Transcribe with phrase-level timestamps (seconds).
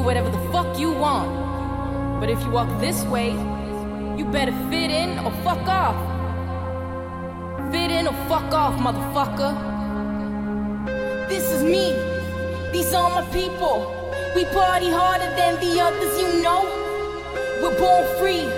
[0.00, 1.30] Do whatever the fuck you want.
[2.20, 3.32] But if you walk this way,
[4.16, 5.98] you better fit in or fuck off.
[7.70, 9.52] Fit in or fuck off, motherfucker.
[11.28, 11.92] This is me.
[12.72, 13.78] These are my people.
[14.34, 16.62] We party harder than the others, you know.
[17.60, 18.48] We're born free,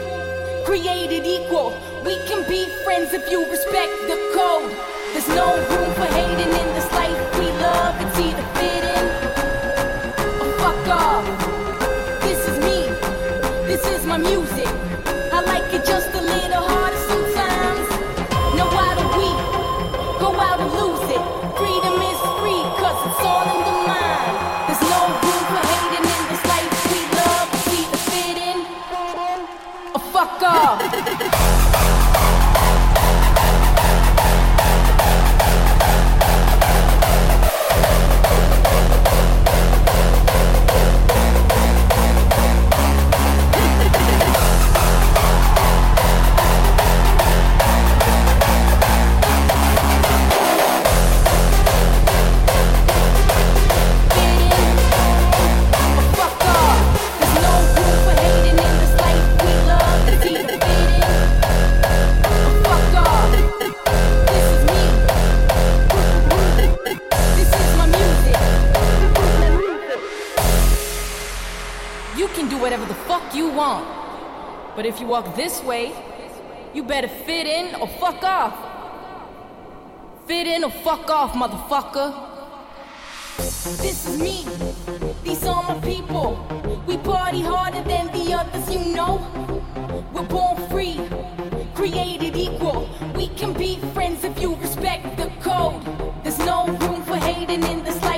[0.64, 1.74] created equal.
[2.04, 4.70] We can be friends if you respect the code.
[5.12, 6.71] There's no room for hating in
[72.42, 73.86] can do whatever the fuck you want.
[74.74, 75.92] But if you walk this way,
[76.74, 78.56] you better fit in or fuck off.
[80.26, 82.08] Fit in or fuck off, motherfucker.
[83.36, 84.44] This is me.
[85.22, 86.30] These are my people.
[86.84, 89.14] We party harder than the others, you know.
[90.12, 91.00] We're born free,
[91.76, 92.88] created equal.
[93.14, 95.80] We can be friends if you respect the code.
[96.24, 98.11] There's no room for hating in this life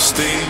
[0.00, 0.49] stay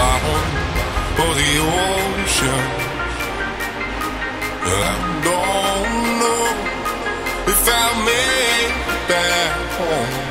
[0.00, 0.44] bottom
[1.24, 1.52] of the
[1.84, 2.62] ocean.
[4.64, 4.92] I
[5.28, 6.44] don't know
[7.52, 10.29] if I'll make it back home.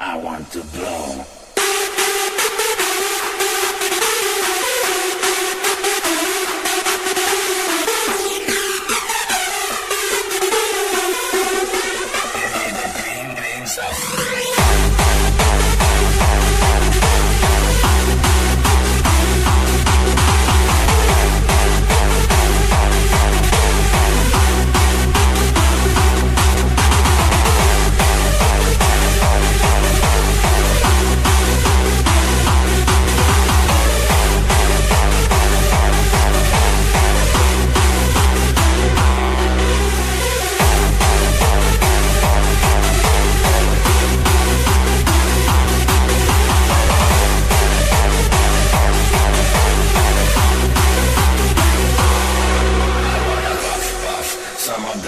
[0.00, 1.47] I want to blow.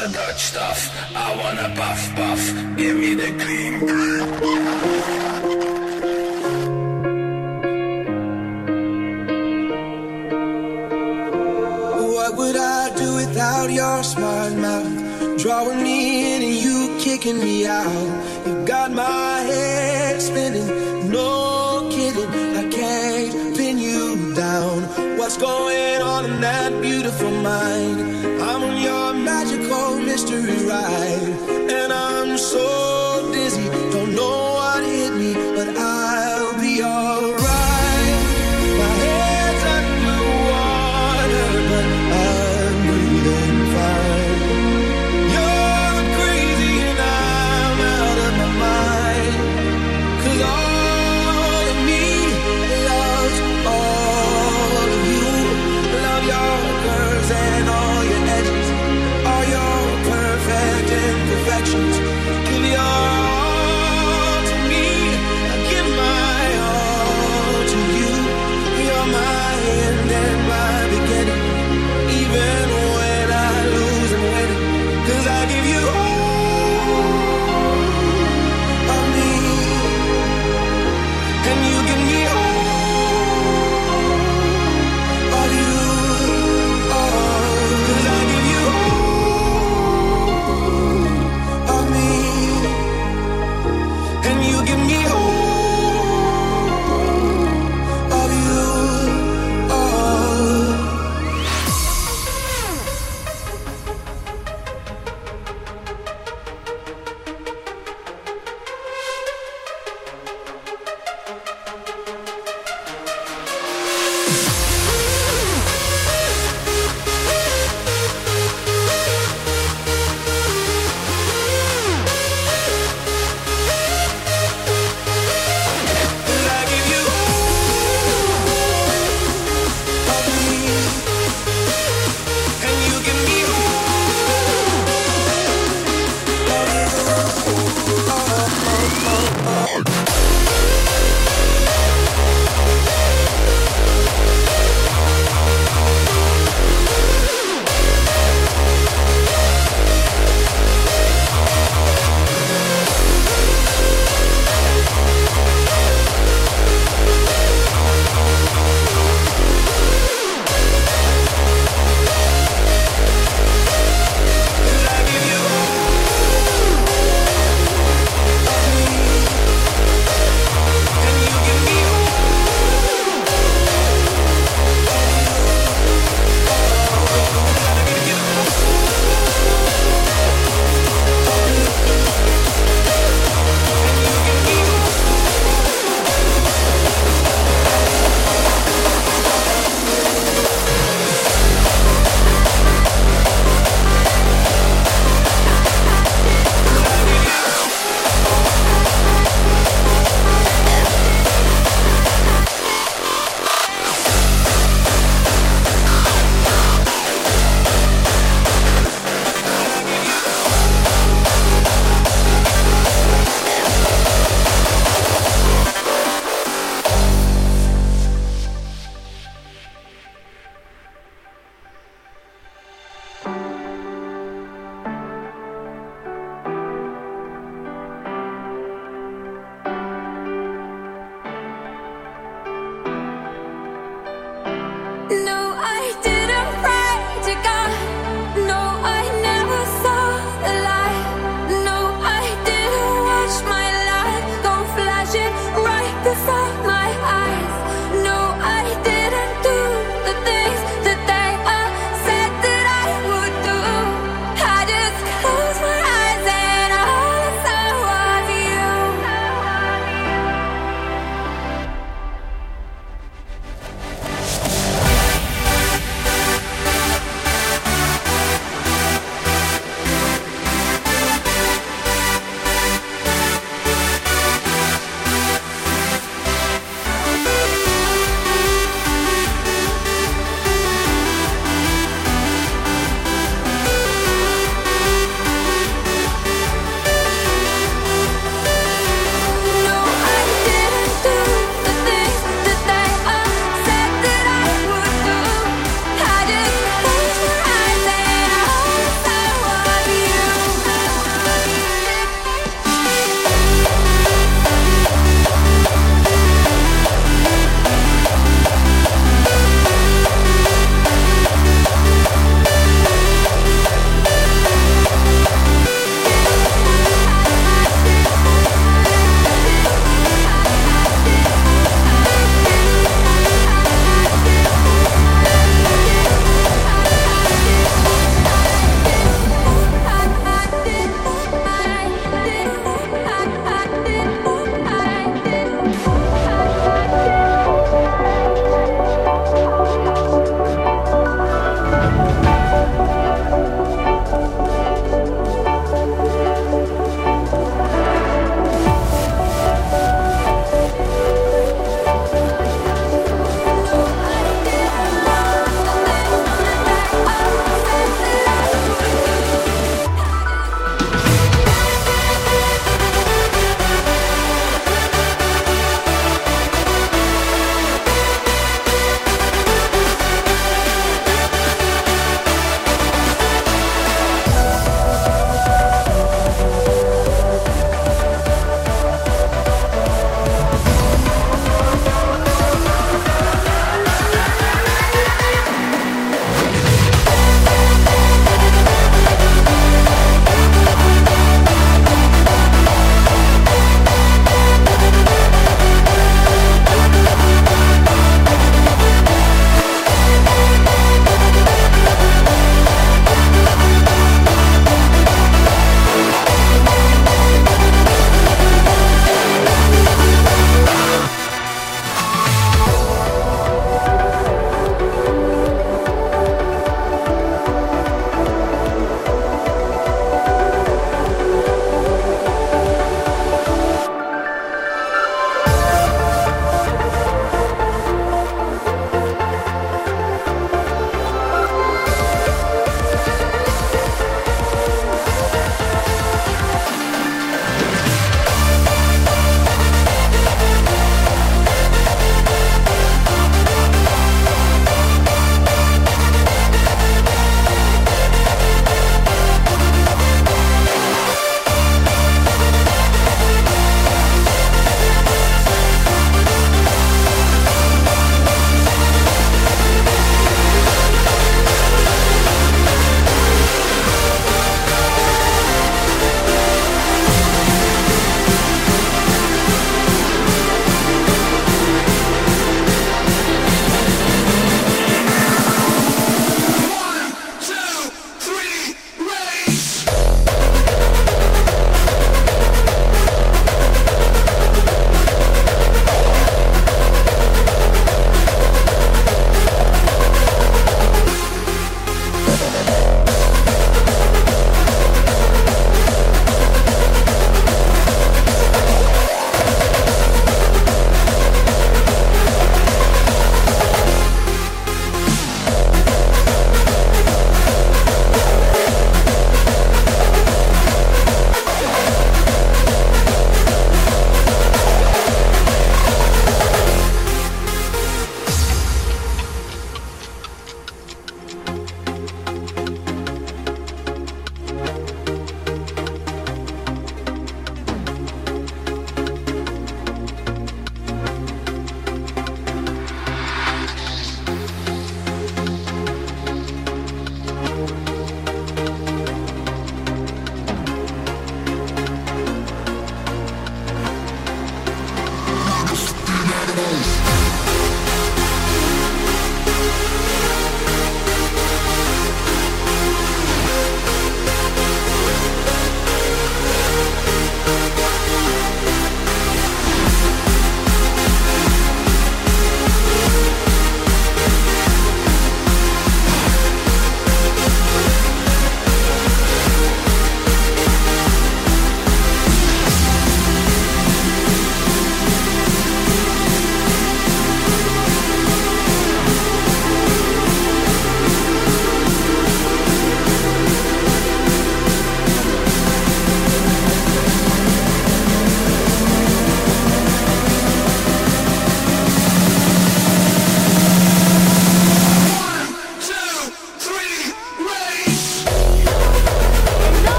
[0.00, 0.80] The Dutch stuff.
[1.14, 2.42] I wanna buff, buff.
[2.76, 3.74] Give me the green.
[12.14, 14.94] What would I do without your smart mouth?
[15.42, 15.98] Drawing me
[16.34, 18.46] in and you kicking me out.
[18.46, 20.68] You got my head spinning,
[21.10, 22.30] no kidding.
[22.60, 24.82] I can't pin you down.
[25.18, 28.17] What's going on in that beautiful mind?